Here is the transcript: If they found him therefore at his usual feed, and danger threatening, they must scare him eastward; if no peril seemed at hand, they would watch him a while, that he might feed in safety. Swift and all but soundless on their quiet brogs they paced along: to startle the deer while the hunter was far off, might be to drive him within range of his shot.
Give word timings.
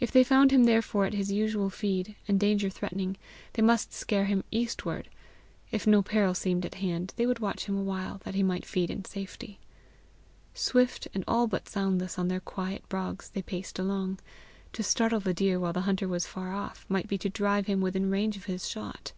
If 0.00 0.10
they 0.10 0.24
found 0.24 0.50
him 0.50 0.64
therefore 0.64 1.04
at 1.04 1.14
his 1.14 1.30
usual 1.30 1.70
feed, 1.70 2.16
and 2.26 2.40
danger 2.40 2.68
threatening, 2.68 3.16
they 3.52 3.62
must 3.62 3.92
scare 3.92 4.24
him 4.24 4.42
eastward; 4.50 5.08
if 5.70 5.86
no 5.86 6.02
peril 6.02 6.34
seemed 6.34 6.66
at 6.66 6.74
hand, 6.74 7.12
they 7.14 7.24
would 7.24 7.38
watch 7.38 7.66
him 7.66 7.78
a 7.78 7.82
while, 7.84 8.20
that 8.24 8.34
he 8.34 8.42
might 8.42 8.66
feed 8.66 8.90
in 8.90 9.04
safety. 9.04 9.60
Swift 10.54 11.06
and 11.14 11.22
all 11.28 11.46
but 11.46 11.68
soundless 11.68 12.18
on 12.18 12.26
their 12.26 12.40
quiet 12.40 12.82
brogs 12.88 13.28
they 13.30 13.42
paced 13.42 13.78
along: 13.78 14.18
to 14.72 14.82
startle 14.82 15.20
the 15.20 15.32
deer 15.32 15.60
while 15.60 15.72
the 15.72 15.82
hunter 15.82 16.08
was 16.08 16.26
far 16.26 16.52
off, 16.52 16.84
might 16.88 17.06
be 17.06 17.16
to 17.18 17.28
drive 17.30 17.66
him 17.68 17.80
within 17.80 18.10
range 18.10 18.36
of 18.36 18.46
his 18.46 18.68
shot. 18.68 19.12